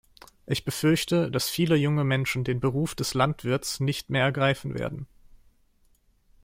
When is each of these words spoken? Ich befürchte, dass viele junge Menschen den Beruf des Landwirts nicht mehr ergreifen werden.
Ich 0.47 0.65
befürchte, 0.65 1.29
dass 1.29 1.47
viele 1.51 1.75
junge 1.75 2.03
Menschen 2.03 2.43
den 2.43 2.59
Beruf 2.59 2.95
des 2.95 3.13
Landwirts 3.13 3.79
nicht 3.79 4.09
mehr 4.09 4.23
ergreifen 4.23 4.73
werden. 4.73 5.05